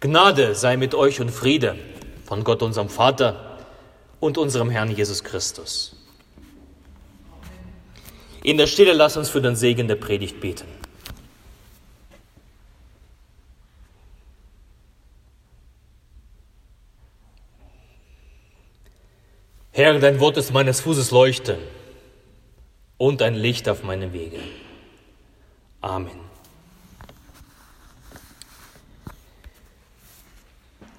Gnade 0.00 0.54
sei 0.54 0.76
mit 0.76 0.94
euch 0.94 1.20
und 1.20 1.30
Friede 1.30 1.76
von 2.24 2.44
Gott 2.44 2.62
unserem 2.62 2.88
Vater 2.88 3.58
und 4.20 4.36
unserem 4.36 4.70
Herrn 4.70 4.90
Jesus 4.90 5.24
Christus. 5.24 5.96
In 8.42 8.58
der 8.58 8.66
Stille 8.66 8.92
lass 8.92 9.16
uns 9.16 9.28
für 9.30 9.40
den 9.40 9.56
Segen 9.56 9.88
der 9.88 9.96
Predigt 9.96 10.40
beten. 10.40 10.66
Herr, 19.72 19.98
dein 19.98 20.20
Wort 20.20 20.36
ist 20.36 20.52
meines 20.52 20.80
Fußes 20.80 21.10
Leuchte 21.10 21.58
und 22.96 23.20
ein 23.20 23.34
Licht 23.34 23.68
auf 23.68 23.82
meinem 23.82 24.12
Wege. 24.12 24.40
Amen. 25.80 26.35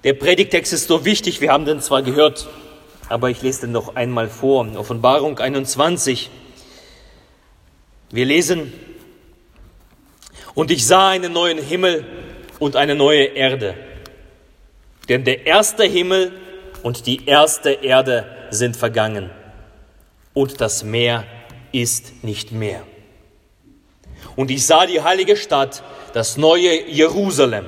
Der 0.04 0.12
Predigtext 0.14 0.72
ist 0.72 0.88
so 0.88 1.04
wichtig, 1.04 1.40
wir 1.40 1.52
haben 1.52 1.64
den 1.64 1.80
zwar 1.80 2.02
gehört, 2.02 2.48
aber 3.08 3.30
ich 3.30 3.42
lese 3.42 3.62
den 3.62 3.72
noch 3.72 3.96
einmal 3.96 4.28
vor. 4.28 4.66
Offenbarung 4.76 5.38
21. 5.38 6.30
Wir 8.10 8.24
lesen, 8.24 8.72
und 10.58 10.72
ich 10.72 10.86
sah 10.86 11.10
einen 11.10 11.32
neuen 11.32 11.58
Himmel 11.58 12.04
und 12.58 12.74
eine 12.74 12.96
neue 12.96 13.26
Erde. 13.26 13.74
Denn 15.08 15.22
der 15.22 15.46
erste 15.46 15.84
Himmel 15.84 16.32
und 16.82 17.06
die 17.06 17.26
erste 17.26 17.70
Erde 17.70 18.26
sind 18.50 18.76
vergangen 18.76 19.30
und 20.34 20.60
das 20.60 20.82
Meer 20.82 21.24
ist 21.70 22.24
nicht 22.24 22.50
mehr. 22.50 22.82
Und 24.34 24.50
ich 24.50 24.66
sah 24.66 24.86
die 24.86 25.00
heilige 25.00 25.36
Stadt, 25.36 25.82
das 26.12 26.36
neue 26.36 26.88
Jerusalem, 26.88 27.66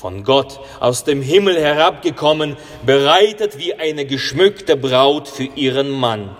von 0.00 0.24
Gott 0.24 0.60
aus 0.80 1.04
dem 1.04 1.20
Himmel 1.20 1.60
herabgekommen, 1.60 2.56
bereitet 2.86 3.58
wie 3.58 3.74
eine 3.74 4.06
geschmückte 4.06 4.74
Braut 4.74 5.28
für 5.28 5.44
ihren 5.44 5.90
Mann. 5.90 6.34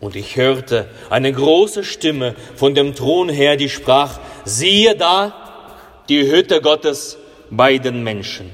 Und 0.00 0.16
ich 0.16 0.36
hörte 0.36 0.88
eine 1.10 1.30
große 1.32 1.84
Stimme 1.84 2.34
von 2.56 2.74
dem 2.74 2.94
Thron 2.94 3.28
her, 3.28 3.56
die 3.56 3.68
sprach, 3.68 4.18
siehe 4.46 4.96
da 4.96 5.34
die 6.08 6.30
Hütte 6.30 6.62
Gottes 6.62 7.18
bei 7.50 7.76
den 7.76 8.02
Menschen. 8.02 8.50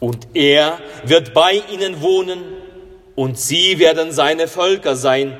Und 0.00 0.28
er 0.32 0.78
wird 1.04 1.34
bei 1.34 1.62
ihnen 1.70 2.00
wohnen, 2.00 2.42
und 3.14 3.38
sie 3.38 3.78
werden 3.78 4.10
seine 4.10 4.48
Völker 4.48 4.96
sein, 4.96 5.38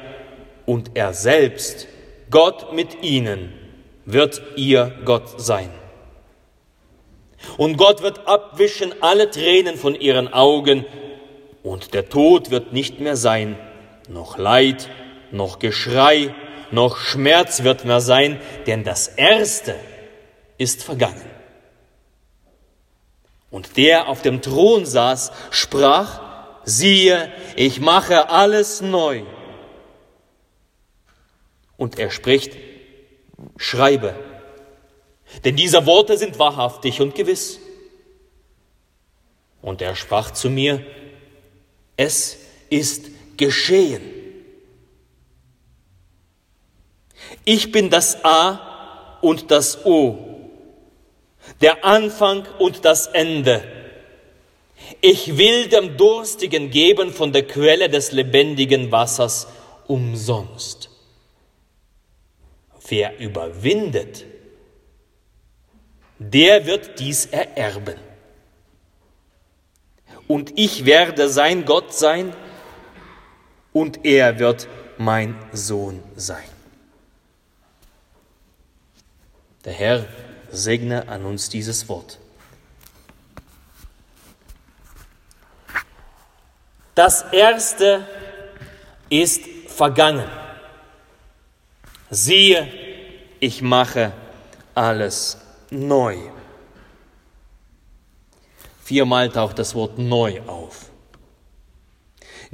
und 0.67 0.91
er 0.93 1.15
selbst, 1.15 1.89
Gott 2.31 2.75
mit 2.75 3.03
ihnen, 3.03 3.64
wird 4.05 4.43
ihr 4.57 4.93
Gott 5.05 5.41
sein. 5.41 5.71
Und 7.57 7.77
Gott 7.77 8.03
wird 8.03 8.27
abwischen 8.27 8.95
alle 9.03 9.31
Tränen 9.31 9.77
von 9.77 9.95
ihren 9.95 10.33
Augen, 10.33 10.85
und 11.63 11.95
der 11.95 12.11
Tod 12.11 12.51
wird 12.51 12.75
nicht 12.75 13.01
mehr 13.01 13.17
sein, 13.17 13.59
noch 14.09 14.37
Leid, 14.37 14.91
noch 15.31 15.59
Geschrei, 15.59 16.35
noch 16.71 16.99
Schmerz 16.99 17.63
wird 17.63 17.87
mehr 17.87 18.01
sein, 18.01 18.39
denn 18.67 18.85
das 18.85 19.09
Erste 19.09 19.75
ist 20.59 20.83
vergangen. 20.83 21.25
Und 23.51 23.77
der 23.77 24.09
auf 24.09 24.21
dem 24.21 24.43
Thron 24.43 24.85
saß, 24.85 25.33
sprach, 25.51 26.21
siehe, 26.65 27.33
ich 27.57 27.81
mache 27.81 28.29
alles 28.29 28.81
neu. 28.81 29.23
Und 31.77 31.99
er 31.99 32.11
spricht, 32.11 32.53
schreibe, 33.57 34.15
denn 35.45 35.57
diese 35.57 35.87
Worte 35.87 36.17
sind 36.17 36.39
wahrhaftig 36.39 37.01
und 37.01 37.15
gewiss. 37.15 37.59
Und 39.63 39.81
er 39.81 39.97
sprach 39.97 40.31
zu 40.31 40.51
mir, 40.51 40.85
es 41.97 42.39
ist 42.71 43.07
geschehen. 43.37 44.03
Ich 47.45 47.73
bin 47.73 47.91
das 47.91 48.25
A 48.25 49.19
und 49.23 49.51
das 49.51 49.85
O, 49.87 50.19
der 51.61 51.85
Anfang 51.85 52.47
und 52.59 52.85
das 52.85 53.07
Ende. 53.07 53.65
Ich 55.01 55.39
will 55.39 55.69
dem 55.69 55.97
Durstigen 55.97 56.71
geben 56.71 57.11
von 57.11 57.33
der 57.33 57.47
Quelle 57.47 57.89
des 57.89 58.13
lebendigen 58.13 58.93
Wassers 58.93 59.47
umsonst. 59.87 60.91
Wer 62.87 63.19
überwindet, 63.19 64.25
der 66.19 66.67
wird 66.67 66.99
dies 66.99 67.27
ererben. 67.27 67.99
Und 70.29 70.59
ich 70.59 70.85
werde 70.85 71.29
sein 71.29 71.65
Gott 71.65 71.95
sein 71.95 72.35
und 73.73 74.05
er 74.05 74.39
wird 74.39 74.69
mein 74.97 75.37
Sohn 75.53 76.03
sein. 76.17 76.45
Der 79.65 79.73
Herr 79.73 80.07
segne 80.51 81.09
an 81.09 81.25
uns 81.25 81.49
dieses 81.49 81.89
Wort. 81.89 82.19
Das 86.95 87.23
Erste 87.33 88.07
ist 89.09 89.43
vergangen. 89.67 90.44
Siehe, 92.15 92.69
ich 93.41 93.61
mache 93.61 94.13
alles 94.73 95.37
neu. 95.71 96.17
Viermal 98.85 99.31
taucht 99.31 99.59
das 99.59 99.75
Wort 99.75 99.99
neu 99.99 100.41
auf. 100.47 100.91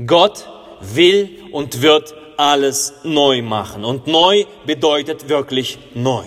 Gott 0.06 0.48
will 0.80 1.44
und 1.52 1.82
wird 1.82 2.14
alles 2.38 2.94
neu 3.04 3.42
machen. 3.42 3.84
Und 3.84 4.06
neu 4.06 4.46
bedeutet 4.64 5.28
wirklich 5.28 5.78
neu. 5.92 6.24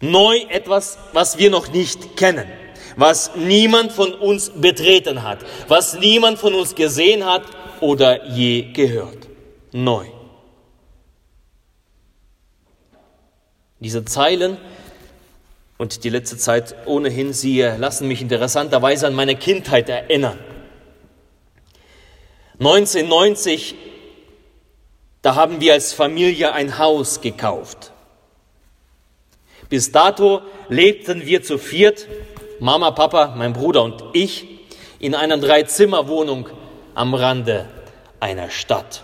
Neu 0.00 0.40
etwas, 0.50 0.98
was 1.14 1.38
wir 1.38 1.48
noch 1.48 1.72
nicht 1.72 2.18
kennen, 2.18 2.48
was 2.96 3.34
niemand 3.34 3.92
von 3.92 4.12
uns 4.12 4.50
betreten 4.50 5.22
hat, 5.22 5.38
was 5.68 5.94
niemand 5.94 6.38
von 6.38 6.52
uns 6.54 6.74
gesehen 6.74 7.24
hat 7.24 7.44
oder 7.80 8.26
je 8.28 8.72
gehört. 8.72 9.28
Neu. 9.72 10.06
Diese 13.82 14.04
Zeilen 14.04 14.58
und 15.76 16.04
die 16.04 16.08
letzte 16.08 16.36
Zeit 16.36 16.76
ohnehin 16.86 17.32
siehe, 17.32 17.76
lassen 17.78 18.06
mich 18.06 18.22
interessanterweise 18.22 19.08
an 19.08 19.14
meine 19.14 19.34
Kindheit 19.34 19.88
erinnern. 19.88 20.38
1990, 22.60 23.74
da 25.20 25.34
haben 25.34 25.60
wir 25.60 25.72
als 25.72 25.92
Familie 25.92 26.52
ein 26.52 26.78
Haus 26.78 27.20
gekauft. 27.20 27.90
Bis 29.68 29.90
dato 29.90 30.42
lebten 30.68 31.26
wir 31.26 31.42
zu 31.42 31.58
viert, 31.58 32.06
Mama, 32.60 32.92
Papa, 32.92 33.34
mein 33.36 33.52
Bruder 33.52 33.82
und 33.82 34.04
ich, 34.12 34.46
in 35.00 35.16
einer 35.16 35.38
Dreizimmerwohnung 35.38 36.48
am 36.94 37.14
Rande 37.14 37.68
einer 38.20 38.48
Stadt. 38.48 39.02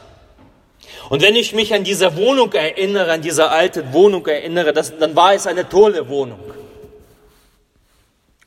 Und 1.08 1.22
wenn 1.22 1.36
ich 1.36 1.54
mich 1.54 1.72
an 1.72 1.84
diese 1.84 2.16
Wohnung 2.16 2.52
erinnere, 2.52 3.12
an 3.12 3.22
diese 3.22 3.50
alte 3.50 3.92
Wohnung 3.92 4.26
erinnere, 4.26 4.72
das, 4.72 4.96
dann 4.98 5.16
war 5.16 5.34
es 5.34 5.46
eine 5.46 5.68
tolle 5.68 6.08
Wohnung. 6.08 6.40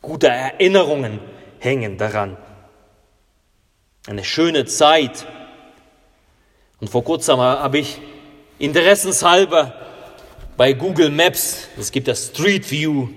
Gute 0.02 0.28
Erinnerungen 0.28 1.20
hängen 1.60 1.98
daran. 1.98 2.38
Eine 4.08 4.24
schöne 4.24 4.66
Zeit. 4.66 5.26
Und 6.80 6.90
vor 6.90 7.04
kurzem 7.04 7.40
habe 7.40 7.80
ich 7.80 8.00
interessenshalber 8.60 9.74
bei 10.58 10.74
Google 10.74 11.10
Maps, 11.10 11.68
es 11.78 11.92
gibt 11.92 12.08
das 12.08 12.28
Street 12.28 12.70
View, 12.70 13.10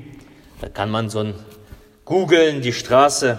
da 0.60 0.68
kann 0.68 0.90
man 0.90 1.10
so 1.10 1.20
ein 1.20 1.34
googeln, 2.04 2.62
die 2.62 2.72
Straße, 2.72 3.38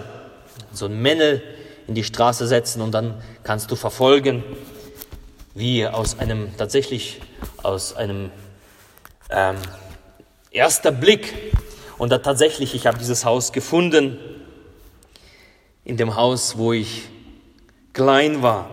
so 0.72 0.86
ein 0.86 1.00
Männel 1.00 1.42
in 1.88 1.94
die 1.94 2.04
Straße 2.04 2.46
setzen 2.46 2.82
und 2.82 2.92
dann 2.92 3.22
kannst 3.42 3.70
du 3.70 3.76
verfolgen, 3.76 4.44
wie 5.56 5.86
aus 5.86 6.18
einem, 6.18 6.54
tatsächlich 6.58 7.22
aus 7.62 7.96
einem 7.96 8.30
ähm, 9.30 9.56
erster 10.50 10.92
Blick 10.92 11.32
und 11.96 12.12
da 12.12 12.18
tatsächlich, 12.18 12.74
ich 12.74 12.86
habe 12.86 12.98
dieses 12.98 13.24
Haus 13.24 13.52
gefunden, 13.52 14.18
in 15.82 15.96
dem 15.96 16.14
Haus, 16.14 16.58
wo 16.58 16.74
ich 16.74 17.08
klein 17.94 18.42
war. 18.42 18.68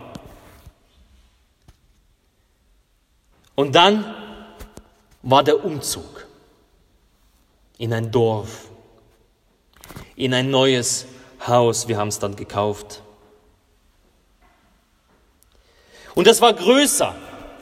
Und 3.54 3.74
dann 3.74 4.04
war 5.22 5.42
der 5.42 5.64
Umzug 5.64 6.26
in 7.78 7.94
ein 7.94 8.10
Dorf, 8.10 8.68
in 10.16 10.34
ein 10.34 10.50
neues 10.50 11.06
Haus. 11.46 11.88
Wir 11.88 11.96
haben 11.96 12.08
es 12.08 12.18
dann 12.18 12.36
gekauft. 12.36 13.03
Und 16.14 16.26
das 16.26 16.40
war 16.40 16.52
größer 16.52 17.14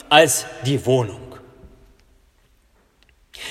als 0.09 0.45
die 0.65 0.85
Wohnung. 0.85 1.19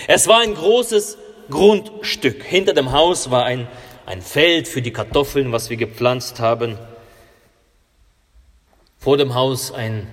Es 0.07 0.29
war 0.29 0.41
ein 0.41 0.55
großes 0.55 1.19
Grundstück. 1.51 2.43
Hinter 2.43 2.73
dem 2.73 2.93
Haus 2.93 3.31
war 3.31 3.45
ein, 3.45 3.69
ein 4.07 4.23
Feld 4.23 4.69
für 4.69 4.83
die 4.83 4.93
Kartoffeln, 4.93 5.53
was 5.53 5.71
wir 5.71 5.77
gepflanzt 5.77 6.41
haben. 6.41 6.79
Vor 8.99 9.17
dem 9.17 9.35
Haus 9.35 9.73
ein 9.73 10.07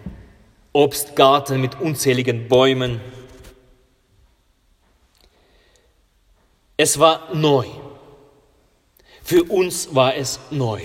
Obstgarten 0.74 1.62
mit 1.62 1.80
unzähligen 1.80 2.48
Bäumen. 2.48 3.00
Es 6.78 7.00
war 7.00 7.34
neu. 7.34 7.68
Für 9.24 9.44
uns 9.44 9.94
war 9.94 10.16
es 10.16 10.40
neu. 10.50 10.82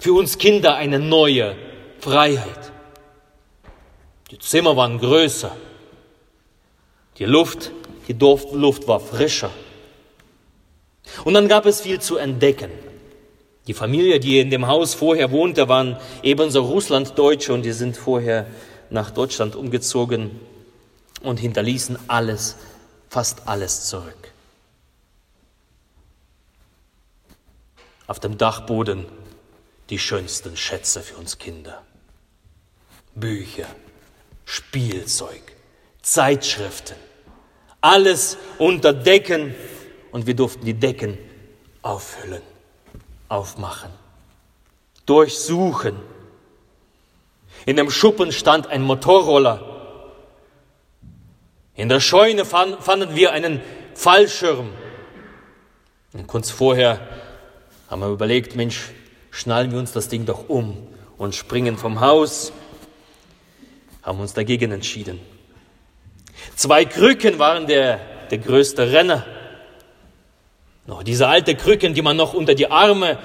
Für 0.00 0.12
uns 0.12 0.38
Kinder 0.38 0.76
eine 0.76 0.98
neue 0.98 1.56
Freiheit. 2.00 2.72
Die 4.30 4.38
Zimmer 4.38 4.76
waren 4.76 4.98
größer. 4.98 5.56
Die 7.18 7.24
Luft, 7.24 7.72
die 8.08 8.12
Luft 8.12 8.88
war 8.88 9.00
frischer. 9.00 9.50
Und 11.24 11.34
dann 11.34 11.48
gab 11.48 11.66
es 11.66 11.80
viel 11.80 12.00
zu 12.00 12.16
entdecken. 12.16 12.70
Die 13.66 13.74
Familie, 13.74 14.20
die 14.20 14.38
in 14.38 14.50
dem 14.50 14.66
Haus 14.66 14.94
vorher 14.94 15.30
wohnte, 15.30 15.68
waren 15.68 15.96
ebenso 16.22 16.62
Russlanddeutsche 16.62 17.52
und 17.52 17.62
die 17.62 17.72
sind 17.72 17.96
vorher 17.96 18.46
nach 18.90 19.10
Deutschland 19.10 19.56
umgezogen 19.56 20.38
und 21.22 21.40
hinterließen 21.40 21.98
alles, 22.06 22.56
fast 23.08 23.48
alles 23.48 23.86
zurück. 23.86 24.32
Auf 28.06 28.20
dem 28.20 28.38
Dachboden 28.38 29.06
die 29.90 29.98
schönsten 29.98 30.56
Schätze 30.56 31.00
für 31.00 31.16
uns 31.16 31.38
Kinder. 31.38 31.82
Bücher, 33.14 33.66
Spielzeug, 34.44 35.42
Zeitschriften, 36.02 36.96
alles 37.80 38.36
unter 38.58 38.92
Decken 38.92 39.54
und 40.12 40.26
wir 40.26 40.34
durften 40.34 40.64
die 40.64 40.74
Decken 40.74 41.18
auffüllen, 41.82 42.42
aufmachen, 43.28 43.90
durchsuchen. 45.06 45.96
In 47.64 47.76
dem 47.76 47.90
Schuppen 47.90 48.32
stand 48.32 48.66
ein 48.66 48.82
Motorroller. 48.82 50.12
In 51.74 51.88
der 51.88 52.00
Scheune 52.00 52.44
fanden 52.44 53.14
wir 53.14 53.32
einen 53.32 53.60
Fallschirm. 53.94 54.72
Und 56.12 56.26
kurz 56.26 56.50
vorher 56.50 57.06
haben 57.88 58.00
wir 58.00 58.08
überlegt, 58.08 58.56
Mensch, 58.56 58.90
schnallen 59.36 59.70
wir 59.70 59.78
uns 59.78 59.92
das 59.92 60.08
Ding 60.08 60.24
doch 60.24 60.48
um 60.48 60.88
und 61.18 61.34
springen 61.34 61.76
vom 61.76 62.00
Haus. 62.00 62.52
Haben 64.02 64.20
uns 64.20 64.32
dagegen 64.32 64.72
entschieden. 64.72 65.20
Zwei 66.54 66.86
Krücken 66.86 67.38
waren 67.38 67.66
der, 67.66 68.00
der 68.30 68.38
größte 68.38 68.90
Renner. 68.90 69.26
Noch 70.86 71.02
diese 71.02 71.28
alte 71.28 71.54
Krücken, 71.54 71.92
die 71.92 72.00
man 72.00 72.16
noch 72.16 72.32
unter 72.32 72.54
die 72.54 72.70
Arme 72.70 73.18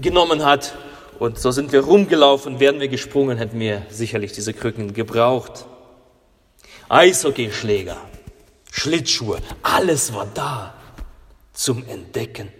genommen 0.00 0.44
hat. 0.44 0.74
Und 1.20 1.38
so 1.38 1.52
sind 1.52 1.70
wir 1.72 1.80
rumgelaufen, 1.80 2.58
wären 2.58 2.80
wir 2.80 2.88
gesprungen, 2.88 3.38
hätten 3.38 3.60
wir 3.60 3.86
sicherlich 3.90 4.32
diese 4.32 4.52
Krücken 4.52 4.94
gebraucht. 4.94 5.66
Eishockeyschläger, 6.88 7.98
Schlittschuhe, 8.72 9.38
alles 9.62 10.12
war 10.12 10.26
da 10.34 10.74
zum 11.52 11.86
Entdecken. 11.86 12.50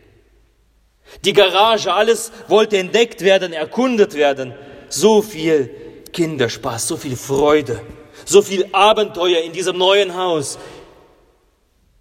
Die 1.25 1.33
Garage, 1.33 1.93
alles 1.93 2.33
wollte 2.49 2.79
entdeckt 2.79 3.23
werden, 3.23 3.53
erkundet 3.53 4.15
werden. 4.15 4.55
So 4.89 5.23
viel 5.23 5.71
Kinderspaß, 6.13 6.89
so 6.89 6.97
viel 6.97 7.17
Freude, 7.17 7.81
so 8.25 8.43
viel 8.43 8.69
Abenteuer 8.73 9.43
in 9.43 9.53
diesem 9.53 9.77
neuen 9.77 10.15
Haus. 10.17 10.59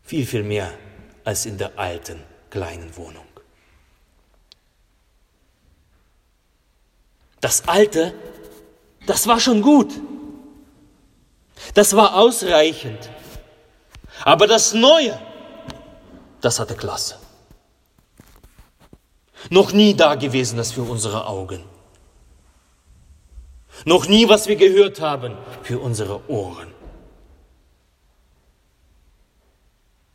Viel, 0.03 0.25
viel 0.25 0.43
mehr 0.43 0.71
als 1.23 1.45
in 1.45 1.57
der 1.57 1.77
alten 1.77 2.23
kleinen 2.49 2.95
Wohnung. 2.95 3.25
Das 7.41 7.67
Alte, 7.67 8.13
das 9.05 9.27
war 9.27 9.39
schon 9.39 9.61
gut. 9.61 9.93
Das 11.73 11.95
war 11.95 12.15
ausreichend. 12.15 13.09
Aber 14.23 14.47
das 14.47 14.73
Neue, 14.73 15.19
das 16.41 16.59
hatte 16.59 16.75
Klasse. 16.75 17.17
Noch 19.49 19.71
nie 19.71 19.93
Dagewesenes 19.93 20.71
für 20.71 20.83
unsere 20.83 21.27
Augen. 21.27 21.63
Noch 23.85 24.07
nie, 24.07 24.27
was 24.27 24.47
wir 24.47 24.55
gehört 24.55 25.01
haben, 25.01 25.37
für 25.61 25.79
unsere 25.79 26.27
Ohren. 26.29 26.73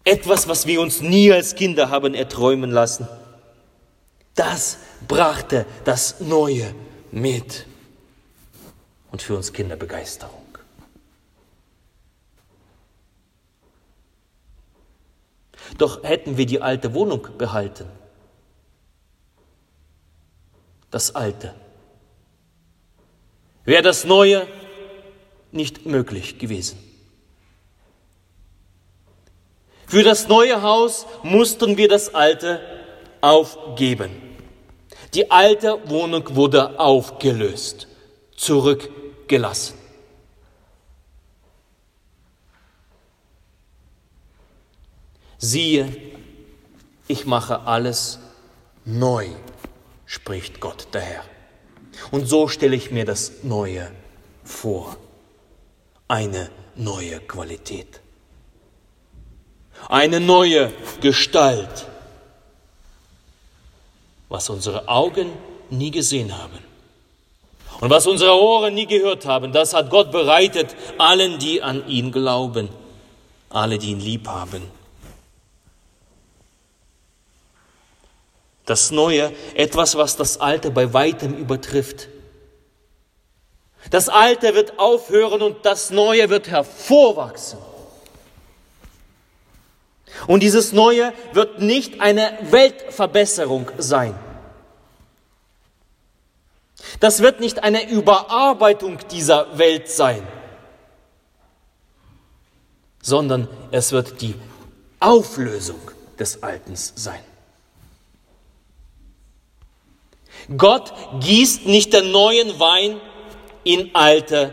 Etwas, 0.05 0.49
was 0.49 0.67
wir 0.67 0.81
uns 0.81 1.01
nie 1.01 1.33
als 1.33 1.55
Kinder 1.55 1.91
haben 1.91 2.15
erträumen 2.15 2.71
lassen. 2.71 3.09
Das 4.35 4.79
brachte 5.07 5.67
das 5.85 6.21
Neue 6.21 6.75
mit. 7.13 7.67
Und 9.13 9.23
für 9.23 9.37
uns 9.37 9.53
Kinder 9.53 9.77
Begeisterung. 9.77 10.43
Doch 15.79 16.03
hätten 16.03 16.37
wir 16.37 16.47
die 16.47 16.61
alte 16.61 16.95
Wohnung 16.95 17.29
behalten, 17.39 17.87
das 20.93 21.15
Alte. 21.17 21.53
Wäre 23.65 23.83
das 23.83 24.05
Neue 24.05 24.47
nicht 25.51 25.85
möglich 25.87 26.39
gewesen. 26.39 26.79
Für 29.87 30.03
das 30.03 30.29
neue 30.29 30.63
Haus 30.63 31.07
mussten 31.23 31.77
wir 31.77 31.89
das 31.89 32.15
Alte 32.15 32.61
aufgeben. 33.21 34.11
Die 35.13 35.31
alte 35.31 35.79
Wohnung 35.91 36.35
wurde 36.35 36.79
aufgelöst, 36.81 37.89
zurückgelassen. 38.35 39.75
Siehe, 45.37 45.95
ich 47.09 47.27
mache 47.27 47.61
alles 47.61 48.19
neu 48.87 49.29
spricht 50.13 50.61
Gott 50.61 50.89
der 50.93 51.01
Herr. 51.01 51.25
Und 52.11 52.27
so 52.27 52.47
stelle 52.47 52.77
ich 52.77 52.91
mir 52.91 53.07
das 53.07 53.45
Neue 53.45 53.91
vor. 54.45 54.99
Eine 56.07 56.51
neue 56.77 57.19
Qualität. 57.21 58.01
Eine 59.89 60.21
neue 60.21 60.71
Gestalt. 61.01 61.87
Was 64.29 64.51
unsere 64.51 64.87
Augen 64.87 65.33
nie 65.71 65.91
gesehen 65.91 66.37
haben. 66.37 66.59
Und 67.81 67.89
was 67.89 68.07
unsere 68.07 68.35
Ohren 68.35 68.75
nie 68.75 68.87
gehört 68.87 69.25
haben, 69.25 69.51
das 69.51 69.73
hat 69.73 69.89
Gott 69.89 70.13
bereitet 70.13 70.77
allen, 70.99 71.39
die 71.39 71.63
an 71.63 71.89
ihn 71.89 72.13
glauben, 72.13 72.69
alle, 73.49 73.79
die 73.79 73.93
ihn 73.93 74.01
lieb 74.01 74.29
haben. 74.29 74.82
Das 78.73 78.91
Neue, 78.91 79.35
etwas, 79.53 79.99
was 79.99 80.17
das 80.17 80.41
Alte 80.41 80.71
bei 80.71 80.95
weitem 80.95 81.37
übertrifft. 81.37 82.09
Das 83.91 84.09
Alte 84.09 84.55
wird 84.55 84.79
aufhören 84.79 85.43
und 85.43 85.67
das 85.67 85.91
Neue 85.91 86.31
wird 86.31 86.49
hervorwachsen. 86.49 87.59
Und 90.27 90.43
dieses 90.43 90.73
Neue 90.73 91.13
wird 91.35 91.61
nicht 91.61 92.01
eine 92.01 92.39
Weltverbesserung 92.51 93.71
sein. 93.77 94.19
Das 96.99 97.21
wird 97.21 97.41
nicht 97.41 97.63
eine 97.63 97.91
Überarbeitung 97.91 98.97
dieser 99.11 99.59
Welt 99.59 99.91
sein, 99.91 100.27
sondern 103.03 103.49
es 103.71 103.93
wird 103.93 104.23
die 104.23 104.35
Auflösung 104.99 105.91
des 106.19 106.43
Alten 106.43 106.75
sein. 106.75 107.32
Gott 110.57 110.93
gießt 111.21 111.67
nicht 111.67 111.93
den 111.93 112.11
neuen 112.11 112.59
Wein 112.59 113.01
in 113.65 113.95
alte 113.95 114.53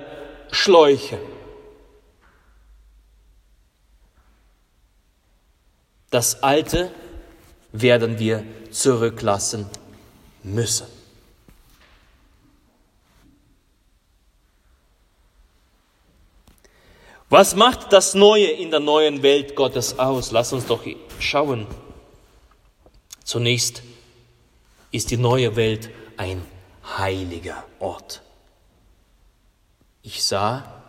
Schläuche. 0.52 1.20
Das 6.10 6.42
Alte 6.42 6.92
werden 7.72 8.18
wir 8.18 8.44
zurücklassen 8.72 9.70
müssen. 10.44 10.88
Was 17.30 17.56
macht 17.56 17.94
das 17.94 18.16
Neue 18.16 18.48
in 18.48 18.72
der 18.72 18.80
neuen 18.80 19.22
Welt 19.22 19.56
Gottes 19.56 20.00
aus? 20.00 20.32
Lass 20.32 20.52
uns 20.52 20.66
doch 20.66 20.84
schauen. 21.20 21.68
Zunächst 23.24 23.84
ist 24.92 25.12
die 25.12 25.18
neue 25.18 25.56
Welt 25.56 25.90
ein 26.18 26.42
heiliger 26.98 27.64
Ort. 27.80 28.22
Ich 30.02 30.24
sah 30.24 30.82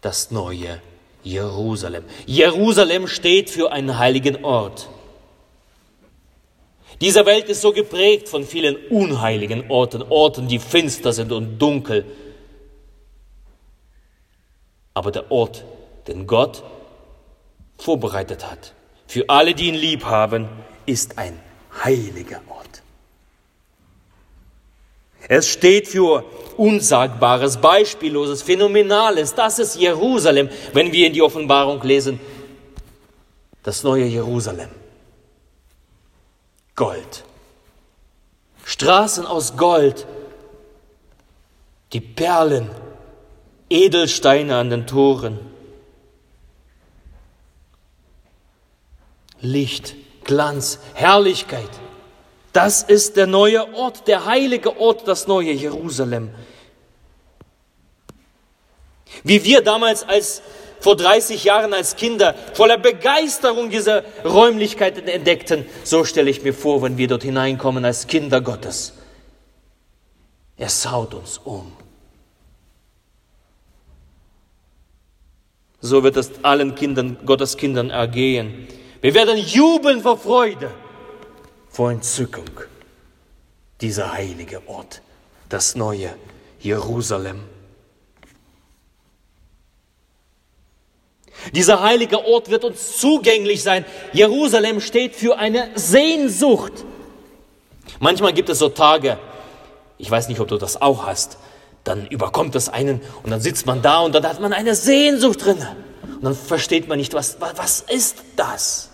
das 0.00 0.30
neue 0.30 0.80
Jerusalem. 1.22 2.04
Jerusalem 2.26 3.08
steht 3.08 3.50
für 3.50 3.72
einen 3.72 3.98
heiligen 3.98 4.44
Ort. 4.44 4.88
Diese 7.00 7.26
Welt 7.26 7.48
ist 7.48 7.60
so 7.60 7.72
geprägt 7.72 8.28
von 8.28 8.44
vielen 8.44 8.76
unheiligen 8.88 9.70
Orten, 9.70 10.02
Orten, 10.02 10.48
die 10.48 10.58
finster 10.58 11.12
sind 11.12 11.32
und 11.32 11.58
dunkel. 11.58 12.06
Aber 14.94 15.10
der 15.10 15.30
Ort, 15.30 15.64
den 16.06 16.26
Gott 16.26 16.62
vorbereitet 17.76 18.50
hat, 18.50 18.72
für 19.06 19.28
alle, 19.28 19.54
die 19.54 19.68
ihn 19.68 19.74
lieb 19.74 20.04
haben, 20.04 20.48
ist 20.86 21.18
ein 21.18 21.38
heiliger 21.84 22.40
Ort. 22.48 22.82
Es 25.28 25.48
steht 25.48 25.88
für 25.88 26.24
Unsagbares, 26.56 27.56
Beispielloses, 27.58 28.42
Phänomenales. 28.42 29.34
Das 29.34 29.58
ist 29.58 29.76
Jerusalem, 29.76 30.48
wenn 30.72 30.92
wir 30.92 31.06
in 31.06 31.12
die 31.12 31.22
Offenbarung 31.22 31.82
lesen. 31.82 32.20
Das 33.62 33.82
neue 33.82 34.04
Jerusalem. 34.04 34.70
Gold. 36.76 37.24
Straßen 38.64 39.26
aus 39.26 39.56
Gold. 39.56 40.06
Die 41.92 42.00
Perlen, 42.00 42.70
Edelsteine 43.68 44.56
an 44.56 44.70
den 44.70 44.86
Toren. 44.86 45.38
Licht, 49.40 49.94
Glanz, 50.24 50.78
Herrlichkeit. 50.94 51.70
Das 52.56 52.82
ist 52.82 53.18
der 53.18 53.26
neue 53.26 53.74
Ort, 53.74 54.08
der 54.08 54.24
heilige 54.24 54.80
Ort, 54.80 55.06
das 55.06 55.26
neue 55.26 55.52
Jerusalem. 55.52 56.30
Wie 59.24 59.44
wir 59.44 59.60
damals 59.60 60.08
als 60.08 60.40
vor 60.80 60.96
30 60.96 61.44
Jahren 61.44 61.74
als 61.74 61.96
Kinder 61.96 62.34
voller 62.54 62.78
Begeisterung 62.78 63.68
diese 63.68 64.04
Räumlichkeiten 64.24 65.06
entdeckten, 65.06 65.66
so 65.84 66.04
stelle 66.04 66.30
ich 66.30 66.44
mir 66.44 66.54
vor, 66.54 66.80
wenn 66.80 66.96
wir 66.96 67.08
dort 67.08 67.24
hineinkommen 67.24 67.84
als 67.84 68.06
Kinder 68.06 68.40
Gottes. 68.40 68.94
Er 70.56 70.70
saut 70.70 71.12
uns 71.12 71.36
um. 71.36 71.70
So 75.82 76.02
wird 76.02 76.16
es 76.16 76.42
allen 76.42 76.74
Kindern, 76.74 77.18
Gottes 77.26 77.58
Kindern 77.58 77.90
ergehen. 77.90 78.66
Wir 79.02 79.12
werden 79.12 79.36
jubeln 79.36 80.00
vor 80.00 80.16
Freude 80.16 80.70
vor 81.76 81.90
Entzückung 81.90 82.48
dieser 83.82 84.14
heilige 84.14 84.66
Ort, 84.66 85.02
das 85.50 85.74
neue 85.74 86.08
Jerusalem. 86.58 87.44
Dieser 91.52 91.82
heilige 91.82 92.24
Ort 92.24 92.48
wird 92.48 92.64
uns 92.64 92.96
zugänglich 92.96 93.62
sein. 93.62 93.84
Jerusalem 94.14 94.80
steht 94.80 95.14
für 95.14 95.36
eine 95.36 95.68
Sehnsucht. 95.74 96.72
Manchmal 98.00 98.32
gibt 98.32 98.48
es 98.48 98.58
so 98.58 98.70
Tage, 98.70 99.18
ich 99.98 100.10
weiß 100.10 100.28
nicht, 100.28 100.40
ob 100.40 100.48
du 100.48 100.56
das 100.56 100.80
auch 100.80 101.04
hast, 101.04 101.36
dann 101.84 102.06
überkommt 102.06 102.54
es 102.54 102.70
einen 102.70 103.02
und 103.22 103.30
dann 103.30 103.42
sitzt 103.42 103.66
man 103.66 103.82
da 103.82 104.00
und 104.00 104.14
dann 104.14 104.26
hat 104.26 104.40
man 104.40 104.54
eine 104.54 104.74
Sehnsucht 104.74 105.44
drin. 105.44 105.58
Und 106.02 106.24
dann 106.24 106.34
versteht 106.34 106.88
man 106.88 106.96
nicht, 106.96 107.12
was, 107.12 107.36
was 107.38 107.82
ist 107.82 108.22
das? 108.36 108.88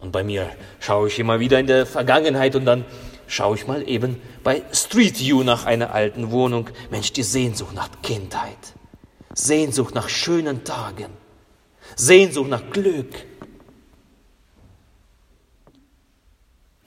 Und 0.00 0.12
bei 0.12 0.22
mir 0.22 0.50
schaue 0.80 1.08
ich 1.08 1.18
immer 1.18 1.40
wieder 1.40 1.58
in 1.58 1.66
der 1.66 1.86
Vergangenheit 1.86 2.54
und 2.54 2.64
dann 2.64 2.84
schaue 3.26 3.56
ich 3.56 3.66
mal 3.66 3.88
eben 3.88 4.20
bei 4.42 4.62
Street 4.72 5.18
View 5.18 5.42
nach 5.42 5.64
einer 5.64 5.92
alten 5.92 6.30
Wohnung. 6.30 6.68
Mensch, 6.90 7.12
die 7.12 7.22
Sehnsucht 7.22 7.74
nach 7.74 7.88
Kindheit, 8.02 8.74
Sehnsucht 9.34 9.94
nach 9.94 10.08
schönen 10.08 10.64
Tagen, 10.64 11.10
Sehnsucht 11.96 12.48
nach 12.48 12.70
Glück. 12.70 13.14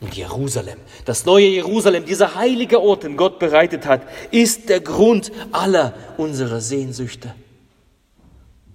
Und 0.02 0.16
Jerusalem, 0.16 0.80
das 1.04 1.26
neue 1.26 1.48
Jerusalem, 1.48 2.06
dieser 2.06 2.36
heilige 2.36 2.82
Ort, 2.82 3.04
den 3.04 3.18
Gott 3.18 3.38
bereitet 3.38 3.86
hat, 3.86 4.04
ist 4.32 4.70
der 4.70 4.80
Grund 4.80 5.30
aller 5.52 5.94
unserer 6.18 6.62
Sehnsüchte. 6.62 7.36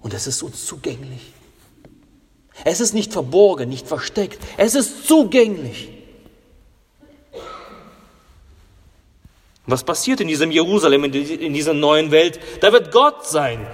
Und 0.01 0.13
es 0.13 0.27
ist 0.27 0.43
uns 0.43 0.67
zugänglich. 0.67 1.34
Es 2.65 2.81
ist 2.81 2.95
nicht 2.95 3.13
verborgen, 3.13 3.69
nicht 3.69 3.87
versteckt. 3.87 4.43
Es 4.57 4.75
ist 4.75 5.07
zugänglich. 5.07 5.91
Was 9.67 9.85
passiert 9.85 10.21
in 10.21 10.29
diesem 10.29 10.51
Jerusalem, 10.51 11.05
in 11.05 11.55
dieser 11.55 11.75
neuen 11.75 12.11
Welt? 12.11 12.41
Da 12.61 12.73
wird 12.73 12.91
Gott 12.91 13.27
sein. 13.27 13.67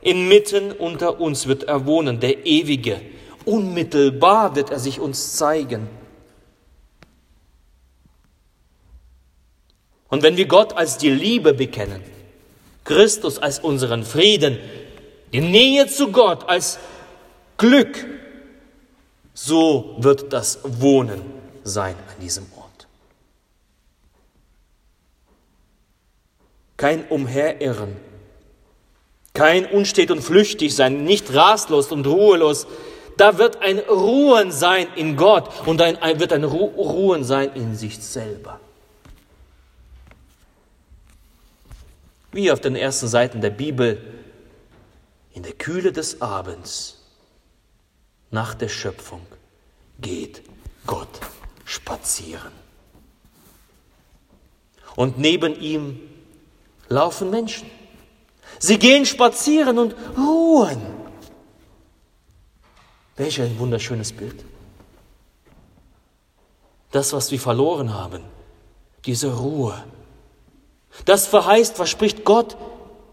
Inmitten 0.00 0.72
unter 0.72 1.20
uns 1.20 1.46
wird 1.46 1.64
er 1.64 1.86
wohnen, 1.86 2.20
der 2.20 2.46
Ewige. 2.46 3.00
Unmittelbar 3.44 4.54
wird 4.54 4.70
er 4.70 4.78
sich 4.78 5.00
uns 5.00 5.36
zeigen. 5.36 5.88
Und 10.08 10.22
wenn 10.22 10.36
wir 10.36 10.46
Gott 10.46 10.74
als 10.74 10.98
die 10.98 11.10
Liebe 11.10 11.52
bekennen, 11.52 12.02
Christus 12.84 13.38
als 13.38 13.58
unseren 13.58 14.04
Frieden, 14.04 14.58
die 15.32 15.40
Nähe 15.40 15.86
zu 15.88 16.12
Gott 16.12 16.48
als 16.48 16.78
Glück, 17.58 18.06
so 19.36 19.96
wird 19.98 20.32
das 20.32 20.60
Wohnen 20.62 21.20
sein 21.62 21.94
an 21.94 22.20
diesem 22.22 22.46
Ort. 22.56 22.88
Kein 26.78 27.06
Umherirren, 27.08 27.96
kein 29.34 29.66
unstet 29.66 30.10
und 30.10 30.22
flüchtig 30.22 30.74
sein, 30.74 31.04
nicht 31.04 31.34
rastlos 31.34 31.92
und 31.92 32.06
ruhelos. 32.06 32.66
Da 33.18 33.36
wird 33.36 33.60
ein 33.60 33.78
Ruhen 33.78 34.52
sein 34.52 34.88
in 34.96 35.16
Gott 35.16 35.50
und 35.66 35.82
ein, 35.82 35.98
wird 36.18 36.32
ein 36.32 36.44
Ruhen 36.44 37.22
sein 37.22 37.52
in 37.54 37.76
sich 37.76 37.98
selber. 37.98 38.58
Wie 42.32 42.50
auf 42.50 42.60
den 42.60 42.74
ersten 42.74 43.08
Seiten 43.08 43.42
der 43.42 43.50
Bibel, 43.50 44.02
in 45.34 45.42
der 45.42 45.52
Kühle 45.52 45.92
des 45.92 46.22
Abends 46.22 47.05
nach 48.30 48.54
der 48.54 48.68
Schöpfung 48.68 49.26
geht 50.00 50.42
Gott 50.86 51.20
spazieren. 51.64 52.52
Und 54.94 55.18
neben 55.18 55.58
ihm 55.60 56.00
laufen 56.88 57.30
Menschen. 57.30 57.70
Sie 58.58 58.78
gehen 58.78 59.04
spazieren 59.04 59.78
und 59.78 59.94
ruhen. 60.16 60.80
Welch 63.16 63.40
ein 63.40 63.58
wunderschönes 63.58 64.12
Bild. 64.12 64.44
Das, 66.92 67.12
was 67.12 67.30
wir 67.30 67.40
verloren 67.40 67.92
haben, 67.92 68.22
diese 69.04 69.34
Ruhe. 69.34 69.84
Das 71.04 71.26
verheißt, 71.26 71.76
verspricht 71.76 72.24
Gott 72.24 72.56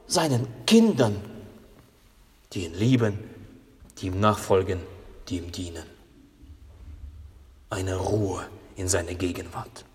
seinen 0.08 0.48
Kindern, 0.65 1.22
die 2.53 2.65
ihn 2.65 2.74
lieben, 2.74 3.20
die 3.98 4.08
ihm 4.08 4.20
nachfolgen 4.20 4.92
die 5.27 5.38
ihm 5.38 5.51
dienen. 5.51 5.86
Eine 7.70 7.96
Ruhe 7.96 8.48
in 8.75 8.88
seiner 8.88 9.13
Gegenwart. 9.13 9.86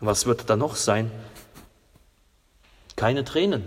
Was 0.00 0.26
wird 0.26 0.50
da 0.50 0.56
noch 0.56 0.76
sein? 0.76 1.10
Keine 2.96 3.24
Tränen. 3.24 3.66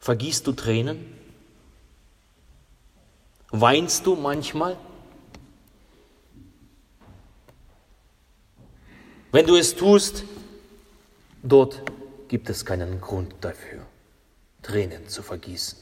Vergießt 0.00 0.46
du 0.46 0.52
Tränen? 0.52 1.16
Weinst 3.50 4.06
du 4.06 4.16
manchmal? 4.16 4.76
Wenn 9.30 9.46
du 9.46 9.56
es 9.56 9.76
tust, 9.76 10.24
dort 11.42 11.82
gibt 12.28 12.50
es 12.50 12.64
keinen 12.64 13.00
Grund 13.00 13.34
dafür, 13.40 13.86
Tränen 14.62 15.08
zu 15.08 15.22
vergießen. 15.22 15.78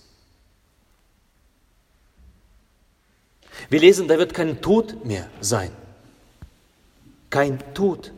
Wir 3.68 3.80
lesen, 3.80 4.06
da 4.08 4.18
wird 4.18 4.34
kein 4.34 4.60
Tod 4.60 5.04
mehr 5.04 5.28
sein. 5.40 5.72
Kein 7.30 7.58
Tod. 7.74 8.12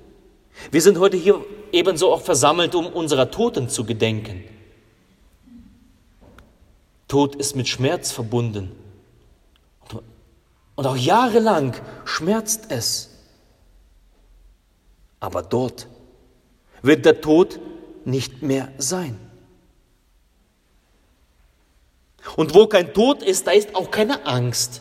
Wir 0.71 0.83
sind 0.83 0.99
heute 0.99 1.17
hier 1.17 1.45
ebenso 1.73 2.13
auch 2.13 2.23
versammelt, 2.23 2.75
um 2.75 2.87
unserer 2.87 3.31
Toten 3.31 3.69
zu 3.69 3.85
gedenken. 3.85 4.45
Tod 7.07 7.37
ist 7.37 7.57
mit 7.57 7.69
Schmerz 7.69 8.13
verbunden. 8.13 8.73
Und 10.75 10.87
auch 10.87 10.97
jahrelang 10.97 11.75
schmerzt 12.05 12.71
es. 12.71 13.11
Aber 15.21 15.43
dort 15.43 15.89
wird 16.83 17.05
der 17.05 17.21
Tod 17.21 17.59
nicht 18.09 18.43
mehr 18.43 18.73
sein. 18.79 19.19
Und 22.37 22.55
wo 22.55 22.67
kein 22.67 22.93
Tod 22.93 23.23
ist, 23.23 23.47
da 23.47 23.53
ist 23.53 23.75
auch 23.75 23.91
keine 23.91 24.27
Angst. 24.27 24.81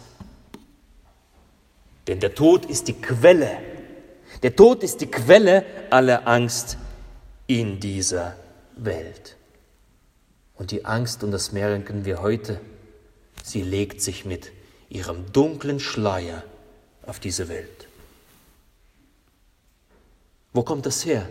Denn 2.07 2.19
der 2.19 2.33
Tod 2.33 2.65
ist 2.65 2.87
die 2.87 2.93
Quelle, 2.93 3.59
Der 4.43 4.55
Tod 4.55 4.83
ist 4.83 5.01
die 5.01 5.07
Quelle 5.07 5.65
aller 5.89 6.27
Angst 6.27 6.77
in 7.47 7.79
dieser 7.79 8.35
Welt. 8.75 9.35
Und 10.55 10.71
die 10.71 10.85
Angst, 10.85 11.23
und 11.23 11.31
das 11.31 11.51
merken 11.51 12.05
wir 12.05 12.21
heute, 12.21 12.59
sie 13.43 13.61
legt 13.61 14.01
sich 14.01 14.25
mit 14.25 14.51
ihrem 14.89 15.31
dunklen 15.31 15.79
Schleier 15.79 16.43
auf 17.05 17.19
diese 17.19 17.47
Welt. 17.47 17.87
Wo 20.53 20.63
kommt 20.63 20.85
das 20.85 21.05
her? 21.05 21.27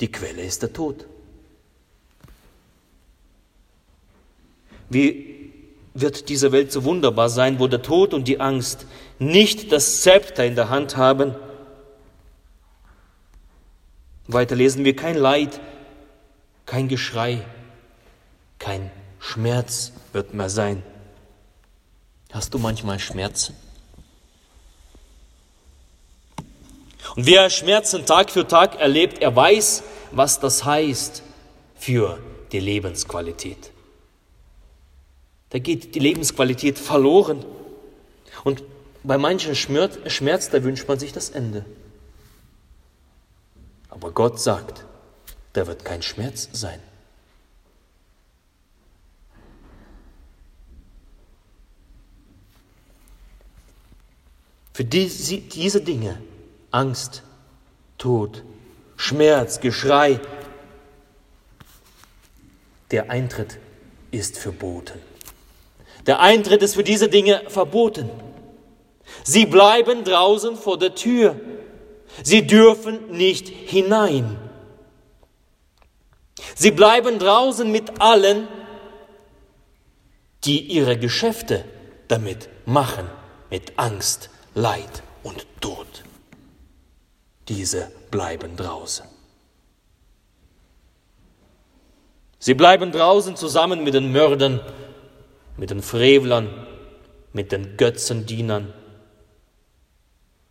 Die 0.00 0.10
Quelle 0.10 0.42
ist 0.42 0.62
der 0.62 0.72
Tod. 0.72 1.06
Wie 4.90 5.52
wird 5.94 6.28
diese 6.28 6.52
Welt 6.52 6.72
so 6.72 6.84
wunderbar 6.84 7.28
sein, 7.28 7.58
wo 7.58 7.68
der 7.68 7.82
Tod 7.82 8.14
und 8.14 8.26
die 8.26 8.40
Angst 8.40 8.86
nicht 9.18 9.70
das 9.72 10.02
Zepter 10.02 10.44
in 10.44 10.56
der 10.56 10.68
Hand 10.68 10.96
haben? 10.96 11.34
Weiter 14.26 14.56
lesen 14.56 14.84
wir 14.84 14.96
kein 14.96 15.16
Leid, 15.16 15.60
kein 16.66 16.88
Geschrei, 16.88 17.44
kein 18.58 18.90
Schmerz 19.20 19.92
wird 20.12 20.34
mehr 20.34 20.48
sein. 20.48 20.82
Hast 22.32 22.52
du 22.52 22.58
manchmal 22.58 22.98
Schmerzen? 22.98 23.54
Und 27.16 27.26
wer 27.26 27.48
Schmerzen 27.50 28.06
Tag 28.06 28.30
für 28.30 28.46
Tag 28.46 28.80
erlebt, 28.80 29.20
er 29.20 29.34
weiß, 29.34 29.82
was 30.10 30.40
das 30.40 30.64
heißt 30.64 31.22
für 31.76 32.18
die 32.52 32.60
Lebensqualität. 32.60 33.70
Da 35.50 35.58
geht 35.58 35.94
die 35.94 36.00
Lebensqualität 36.00 36.78
verloren. 36.78 37.44
Und 38.42 38.62
bei 39.04 39.18
manchen 39.18 39.54
Schmerz, 39.54 39.98
Schmerz, 40.06 40.50
da 40.50 40.62
wünscht 40.64 40.88
man 40.88 40.98
sich 40.98 41.12
das 41.12 41.30
Ende. 41.30 41.64
Aber 43.88 44.10
Gott 44.10 44.40
sagt, 44.40 44.84
da 45.52 45.66
wird 45.66 45.84
kein 45.84 46.02
Schmerz 46.02 46.48
sein. 46.52 46.80
Für 54.72 54.84
diese, 54.84 55.38
diese 55.38 55.80
Dinge, 55.80 56.18
Angst, 56.74 57.22
Tod, 57.98 58.42
Schmerz, 58.96 59.60
Geschrei, 59.60 60.20
der 62.90 63.10
Eintritt 63.10 63.58
ist 64.10 64.38
verboten. 64.38 65.00
Der 66.06 66.18
Eintritt 66.18 66.62
ist 66.62 66.74
für 66.74 66.82
diese 66.82 67.08
Dinge 67.08 67.42
verboten. 67.46 68.10
Sie 69.22 69.46
bleiben 69.46 70.02
draußen 70.02 70.56
vor 70.56 70.76
der 70.76 70.96
Tür. 70.96 71.40
Sie 72.24 72.44
dürfen 72.44 73.10
nicht 73.12 73.48
hinein. 73.48 74.36
Sie 76.56 76.72
bleiben 76.72 77.20
draußen 77.20 77.70
mit 77.70 78.00
allen, 78.00 78.48
die 80.42 80.60
ihre 80.60 80.98
Geschäfte 80.98 81.64
damit 82.08 82.48
machen, 82.66 83.08
mit 83.48 83.78
Angst, 83.78 84.28
Leid 84.54 85.04
und 85.22 85.46
Tod. 85.60 85.93
Diese 87.48 87.90
bleiben 88.10 88.56
draußen. 88.56 89.06
Sie 92.38 92.54
bleiben 92.54 92.92
draußen 92.92 93.36
zusammen 93.36 93.84
mit 93.84 93.94
den 93.94 94.12
Mördern, 94.12 94.60
mit 95.56 95.70
den 95.70 95.82
Frevlern, 95.82 96.66
mit 97.32 97.52
den 97.52 97.76
Götzendienern, 97.76 98.72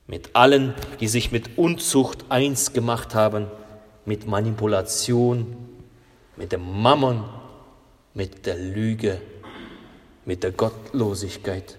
mit 0.07 0.35
allen, 0.35 0.73
die 0.99 1.07
sich 1.07 1.31
mit 1.31 1.57
Unzucht 1.57 2.25
eins 2.29 2.73
gemacht 2.73 3.15
haben, 3.15 3.47
mit 4.05 4.27
Manipulation, 4.27 5.55
mit 6.35 6.51
dem 6.51 6.81
Mammon, 6.81 7.23
mit 8.13 8.45
der 8.45 8.57
Lüge, 8.57 9.21
mit 10.25 10.43
der 10.43 10.51
Gottlosigkeit. 10.51 11.77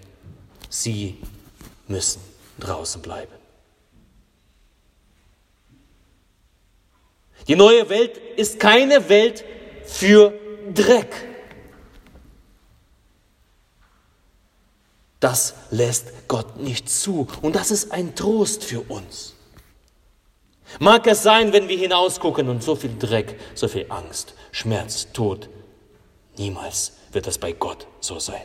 Sie 0.69 1.17
müssen 1.87 2.21
draußen 2.59 3.01
bleiben. 3.01 3.44
Die 7.47 7.55
neue 7.55 7.89
Welt 7.89 8.17
ist 8.37 8.59
keine 8.59 9.07
Welt 9.09 9.45
für 9.85 10.33
Dreck. 10.73 11.13
Das 15.19 15.55
lässt 15.71 16.27
Gott 16.27 16.57
nicht 16.57 16.89
zu. 16.89 17.27
Und 17.41 17.55
das 17.55 17.71
ist 17.71 17.91
ein 17.91 18.15
Trost 18.15 18.63
für 18.63 18.81
uns. 18.81 19.35
Mag 20.79 21.07
es 21.07 21.23
sein, 21.23 21.53
wenn 21.53 21.67
wir 21.67 21.77
hinausgucken 21.77 22.49
und 22.49 22.63
so 22.63 22.75
viel 22.75 22.97
Dreck, 22.97 23.39
so 23.53 23.67
viel 23.67 23.85
Angst, 23.89 24.33
Schmerz, 24.51 25.07
Tod. 25.13 25.49
Niemals 26.37 26.93
wird 27.11 27.27
das 27.27 27.37
bei 27.37 27.53
Gott 27.53 27.87
so 28.01 28.19
sein. 28.19 28.41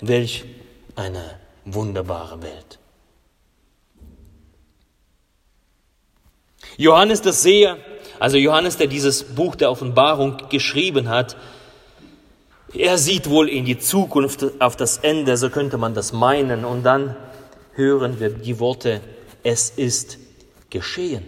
Welch 0.00 0.44
eine 0.94 1.40
wunderbare 1.64 2.40
Welt. 2.42 2.78
Johannes 6.78 7.22
der 7.22 7.32
Seher, 7.32 7.76
also 8.20 8.36
Johannes, 8.36 8.76
der 8.76 8.86
dieses 8.86 9.24
Buch 9.24 9.56
der 9.56 9.70
Offenbarung 9.70 10.36
geschrieben 10.48 11.08
hat, 11.08 11.36
er 12.72 12.98
sieht 12.98 13.28
wohl 13.28 13.48
in 13.48 13.64
die 13.64 13.78
Zukunft 13.78 14.44
auf 14.60 14.76
das 14.76 14.98
Ende, 14.98 15.36
so 15.36 15.50
könnte 15.50 15.76
man 15.76 15.94
das 15.94 16.12
meinen. 16.12 16.64
Und 16.64 16.84
dann 16.84 17.16
hören 17.74 18.20
wir 18.20 18.30
die 18.30 18.60
Worte, 18.60 19.00
es 19.42 19.70
ist 19.70 20.18
geschehen. 20.70 21.24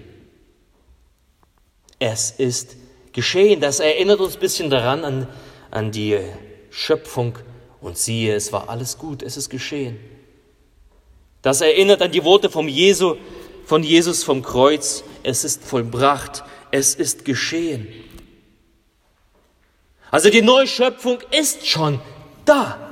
Es 1.98 2.30
ist 2.30 2.76
geschehen. 3.12 3.60
Das 3.60 3.80
erinnert 3.80 4.20
uns 4.20 4.34
ein 4.34 4.40
bisschen 4.40 4.70
daran 4.70 5.04
an, 5.04 5.26
an 5.72 5.90
die 5.90 6.16
Schöpfung 6.70 7.36
und 7.80 7.98
siehe, 7.98 8.36
es 8.36 8.52
war 8.52 8.68
alles 8.68 8.98
gut, 8.98 9.22
es 9.24 9.36
ist 9.36 9.50
geschehen. 9.50 9.98
Das 11.42 11.60
erinnert 11.60 12.02
an 12.02 12.12
die 12.12 12.22
Worte 12.22 12.50
vom 12.50 12.68
Jesu, 12.68 13.16
von 13.64 13.82
Jesus 13.82 14.22
vom 14.22 14.42
Kreuz, 14.42 15.02
es 15.22 15.44
ist 15.44 15.64
vollbracht, 15.64 16.44
es 16.70 16.94
ist 16.94 17.24
geschehen. 17.24 17.88
Also 20.10 20.30
die 20.30 20.42
Neuschöpfung 20.42 21.18
ist 21.30 21.66
schon 21.66 22.00
da. 22.44 22.86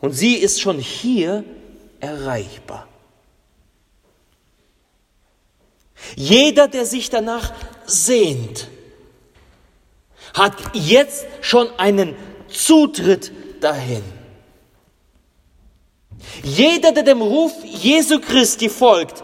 Und 0.00 0.12
sie 0.12 0.34
ist 0.34 0.60
schon 0.60 0.78
hier 0.78 1.44
erreichbar. 2.00 2.88
Jeder, 6.16 6.68
der 6.68 6.84
sich 6.84 7.08
danach 7.08 7.52
sehnt, 7.86 8.68
hat 10.34 10.54
jetzt 10.74 11.26
schon 11.40 11.68
einen 11.78 12.14
Zutritt 12.48 13.32
dahin. 13.60 14.02
Jeder, 16.42 16.92
der 16.92 17.02
dem 17.02 17.22
Ruf 17.22 17.52
Jesu 17.64 18.20
Christi 18.20 18.68
folgt 18.68 19.22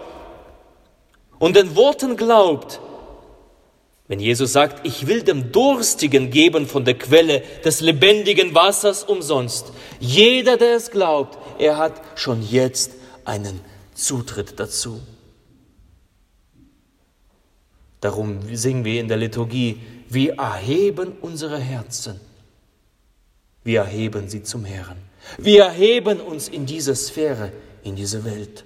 und 1.39 1.57
den 1.57 1.75
Worten 1.77 2.17
glaubt, 2.17 2.81
wenn 4.09 4.19
Jesus 4.19 4.53
sagt, 4.53 4.85
ich 4.87 5.07
will 5.07 5.23
dem 5.23 5.53
Durstigen 5.53 6.31
geben 6.31 6.67
von 6.67 6.85
der 6.85 6.99
Quelle 6.99 7.43
des 7.65 7.81
lebendigen 7.81 8.55
Wassers 8.55 9.05
umsonst, 9.05 9.73
jeder, 10.01 10.57
der 10.57 10.75
es 10.75 10.91
glaubt, 10.91 11.39
er 11.61 11.77
hat 11.77 12.03
schon 12.17 12.43
jetzt 12.43 12.93
einen 13.25 13.61
Zutritt 13.95 14.59
dazu. 14.59 15.01
Darum 18.01 18.41
singen 18.53 18.85
wir 18.85 19.01
in 19.01 19.09
der 19.09 19.19
Liturgie, 19.19 19.81
wir 20.09 20.35
erheben 20.35 21.13
unsere 21.21 21.59
Herzen. 21.59 22.21
Wir 23.65 23.81
erheben 23.81 24.29
sie 24.29 24.43
zum 24.43 24.65
Herrn. 24.65 24.97
Wir 25.39 25.65
erheben 25.65 26.21
uns 26.21 26.49
in 26.49 26.67
diese 26.67 26.95
Sphäre, 26.95 27.53
in 27.83 27.97
diese 27.97 28.25
Welt, 28.25 28.65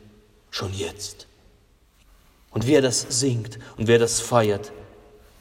schon 0.50 0.72
jetzt. 0.72 1.26
Und 2.50 2.66
wer 2.66 2.80
das 2.80 3.07
singt 3.09 3.59
und 3.76 3.88
wer 3.88 3.98
das 3.98 4.20
feiert, 4.20 4.72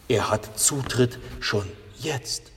er 0.08 0.30
hat 0.30 0.60
Zutritt 0.60 1.20
schon 1.39 1.68
jetzt. 2.00 2.52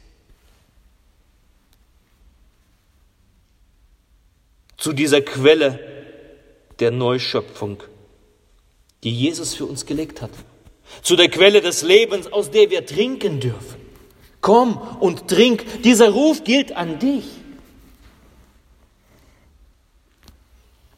Zu 4.78 4.92
dieser 4.92 5.20
Quelle 5.20 5.78
der 6.78 6.90
Neuschöpfung, 6.90 7.82
die 9.04 9.12
Jesus 9.12 9.54
für 9.54 9.66
uns 9.66 9.86
gelegt 9.86 10.22
hat 10.22 10.30
zu 11.02 11.16
der 11.16 11.28
Quelle 11.28 11.60
des 11.60 11.82
Lebens, 11.82 12.32
aus 12.32 12.50
der 12.50 12.70
wir 12.70 12.84
trinken 12.84 13.40
dürfen. 13.40 13.85
Komm 14.46 14.78
und 15.00 15.26
trink. 15.26 15.82
Dieser 15.82 16.10
Ruf 16.10 16.44
gilt 16.44 16.70
an 16.70 17.00
dich. 17.00 17.24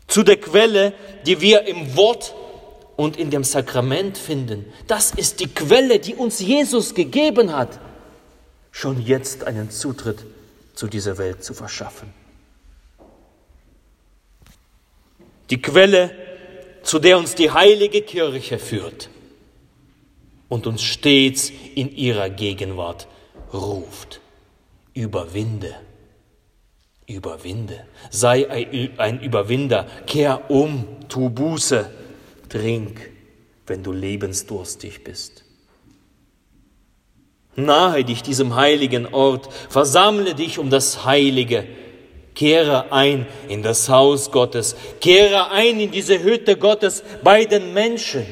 Zu 0.06 0.22
der 0.22 0.36
Quelle, 0.36 0.92
die 1.24 1.40
wir 1.40 1.62
im 1.62 1.96
Wort 1.96 2.34
und 2.96 3.16
in 3.16 3.30
dem 3.30 3.44
Sakrament 3.44 4.18
finden. 4.18 4.66
Das 4.86 5.12
ist 5.12 5.40
die 5.40 5.46
Quelle, 5.46 5.98
die 5.98 6.14
uns 6.14 6.40
Jesus 6.40 6.94
gegeben 6.94 7.56
hat. 7.56 7.80
schon 8.70 9.00
jetzt 9.00 9.44
einen 9.44 9.70
Zutritt 9.70 10.18
zu 10.74 10.86
dieser 10.86 11.16
Welt 11.16 11.42
zu 11.42 11.54
verschaffen. 11.54 12.12
Die 15.48 15.62
Quelle, 15.62 16.10
zu 16.82 16.98
der 16.98 17.16
uns 17.16 17.34
die 17.34 17.50
heilige 17.50 18.02
Kirche 18.02 18.58
führt 18.58 19.08
und 20.50 20.66
uns 20.66 20.82
stets 20.82 21.50
in 21.74 21.96
ihrer 21.96 22.28
Gegenwart 22.28 23.08
ruft. 23.52 24.20
Überwinde, 24.94 25.76
überwinde, 27.06 27.86
sei 28.10 28.48
ein 28.98 29.20
Überwinder, 29.20 29.86
kehr 30.06 30.50
um, 30.50 30.84
tu 31.08 31.30
Buße, 31.30 31.88
trink, 32.48 33.10
wenn 33.66 33.82
du 33.82 33.92
lebensdurstig 33.92 35.04
bist. 35.04 35.44
Nahe 37.54 38.04
dich 38.04 38.22
diesem 38.22 38.54
heiligen 38.54 39.06
Ort, 39.12 39.52
versammle 39.68 40.34
dich 40.34 40.58
um 40.58 40.70
das 40.70 41.04
Heilige, 41.04 41.66
kehre 42.34 42.92
ein 42.92 43.26
in 43.48 43.62
das 43.62 43.88
Haus 43.88 44.30
Gottes, 44.30 44.76
kehre 45.00 45.50
ein 45.50 45.80
in 45.80 45.90
diese 45.90 46.22
Hütte 46.22 46.56
Gottes 46.56 47.02
bei 47.22 47.44
den 47.44 47.74
Menschen. 47.74 48.26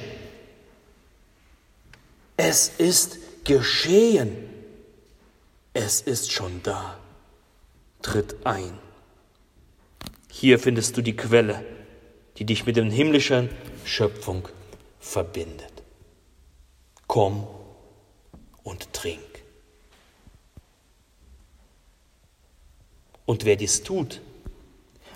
Es 2.36 2.68
ist 2.68 3.18
geschehen. 3.44 4.55
Es 5.78 6.00
ist 6.00 6.32
schon 6.32 6.62
da. 6.62 6.98
Tritt 8.00 8.46
ein. 8.46 8.78
Hier 10.32 10.58
findest 10.58 10.96
du 10.96 11.02
die 11.02 11.14
Quelle, 11.14 11.62
die 12.38 12.46
dich 12.46 12.64
mit 12.64 12.76
der 12.76 12.84
himmlischen 12.84 13.50
Schöpfung 13.84 14.48
verbindet. 14.98 15.82
Komm 17.06 17.46
und 18.62 18.90
trink. 18.94 19.20
Und 23.26 23.44
wer 23.44 23.56
dies 23.56 23.82
tut, 23.82 24.22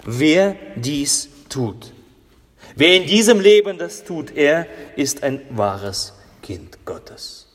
wer 0.04 0.58
dies 0.76 1.30
tut, 1.48 1.94
wer 2.76 2.96
in 2.96 3.06
diesem 3.06 3.40
Leben 3.40 3.78
das 3.78 4.04
tut, 4.04 4.36
er 4.36 4.66
ist 4.94 5.22
ein 5.22 5.40
wahres 5.56 6.12
Kind 6.42 6.84
Gottes. 6.84 7.49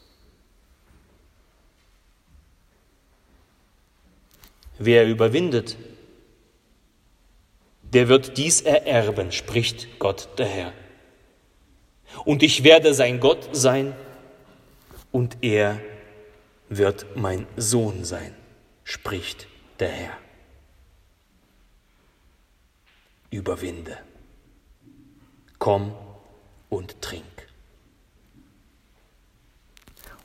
Wer 4.77 5.07
überwindet, 5.07 5.77
der 7.93 8.09
wird 8.09 8.37
dies 8.37 8.61
ererben, 8.61 9.31
spricht 9.31 9.99
Gott 9.99 10.29
der 10.37 10.47
Herr. 10.47 10.73
Und 12.25 12.43
ich 12.43 12.63
werde 12.63 12.93
sein 12.93 13.19
Gott 13.19 13.49
sein 13.53 13.95
und 15.11 15.37
er 15.41 15.79
wird 16.69 17.15
mein 17.15 17.47
Sohn 17.55 18.03
sein, 18.03 18.35
spricht 18.83 19.47
der 19.79 19.89
Herr. 19.89 20.17
Überwinde. 23.29 23.97
Komm 25.59 25.93
und 26.69 27.01
trink. 27.01 27.23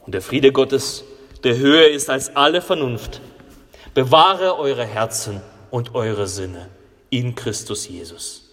Und 0.05 0.15
der 0.15 0.23
Friede 0.23 0.53
Gottes, 0.53 1.05
der 1.45 1.57
höher 1.57 1.89
ist 1.89 2.11
als 2.11 2.35
alle 2.35 2.63
Vernunft, 2.63 3.21
bewahre 3.95 4.59
eure 4.59 4.85
Herzen 4.85 5.41
und 5.71 5.95
eure 5.95 6.27
Sinne 6.27 6.69
in 7.11 7.35
Christus 7.35 7.89
Jesus. 7.89 8.50